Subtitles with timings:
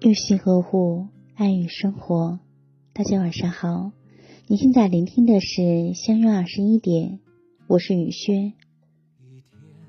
[0.00, 2.38] 用心呵护，爱与生活。
[2.92, 3.90] 大家晚上好，
[4.46, 7.18] 你现在聆听的是相约二十一点，
[7.66, 8.52] 我是雨轩。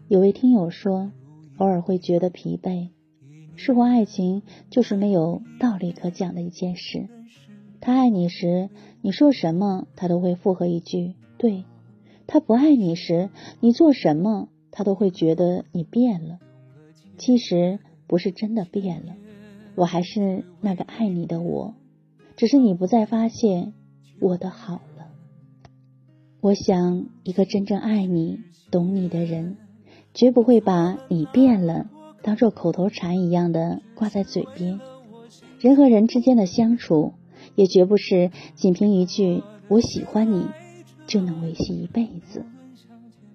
[0.07, 1.11] 有位听友说，
[1.57, 2.89] 偶尔会觉得疲惫，
[3.55, 4.41] 似乎爱情
[4.71, 7.07] 就是没有道理可讲的一件事。
[7.79, 8.71] 他爱你时，
[9.03, 11.51] 你说什么他都会附和一句“对”；
[12.25, 13.29] 他不爱你时，
[13.59, 16.39] 你做什么他都会觉得你变了。
[17.19, 19.15] 其实不是真的变了。
[19.79, 21.73] 我还是那个爱你的我，
[22.35, 23.71] 只是你不再发现
[24.19, 25.07] 我的好了。
[26.41, 28.39] 我想，一个真正爱你、
[28.71, 29.55] 懂你的人，
[30.13, 31.89] 绝不会把你变了
[32.21, 34.81] 当做口头禅一样的挂在嘴边。
[35.61, 37.13] 人和人之间的相处，
[37.55, 40.45] 也绝不是仅凭一句“我喜欢你”
[41.07, 42.43] 就能维系一辈子。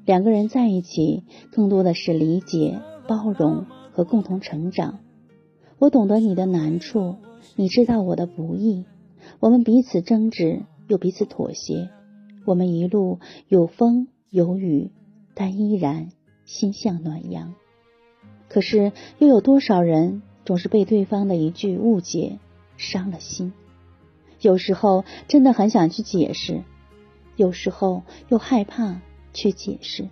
[0.05, 4.99] 两个人在一起，更多的是理解、包容和共同成长。
[5.85, 7.17] 我懂得你的难处，
[7.57, 8.87] 你知道我的不易，
[9.39, 11.91] 我们彼此争执又彼此妥协，
[12.47, 13.19] 我们一路
[13.49, 14.93] 有风有雨，
[15.35, 16.09] 但依然
[16.47, 17.55] 心向暖阳。
[18.49, 22.39] 可是又有多少人总是被对方的一句误解
[22.79, 23.53] 伤了心？
[24.41, 26.63] 有时候真的很想去解释，
[27.37, 29.03] 有时候又害怕
[29.35, 30.09] 去解释。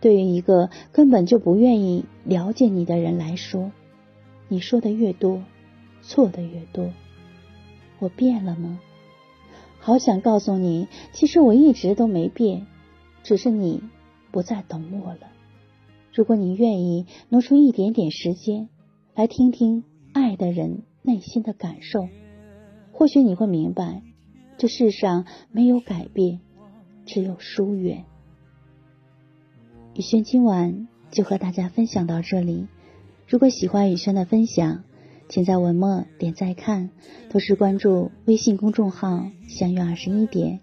[0.00, 3.72] 对于一个根本就不愿意了解你的人来说。
[4.50, 5.44] 你说的越多，
[6.02, 6.92] 错的越多。
[8.00, 8.80] 我变了吗？
[9.78, 12.66] 好想告诉你，其实我一直都没变，
[13.22, 13.80] 只是你
[14.32, 15.30] 不再懂我了。
[16.12, 18.68] 如果你愿意挪出一点点时间，
[19.14, 22.08] 来听听爱的人内心的感受，
[22.92, 24.02] 或许你会明白，
[24.58, 26.40] 这世上没有改变，
[27.06, 28.04] 只有疏远。
[29.94, 32.66] 雨轩今晚就和大家分享到这里。
[33.30, 34.82] 如果喜欢雨轩的分享，
[35.28, 36.90] 请在文末点再看，
[37.30, 40.58] 同时关注微信公众号“相约二十一点”，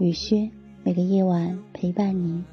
[0.00, 0.50] 雨轩
[0.82, 2.44] 每个夜晚陪伴你。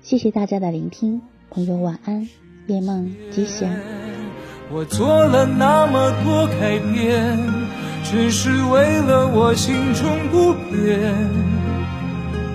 [0.00, 2.28] 谢谢大家的聆听，朋友晚安，
[2.68, 3.68] 夜梦吉祥。
[4.72, 7.36] 我做了那么多改变，
[8.04, 11.12] 只是为了我心中不变，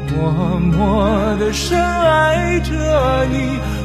[0.08, 3.85] 默默的深爱着你。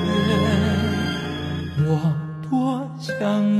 [1.91, 2.15] 我
[2.49, 3.50] 多想。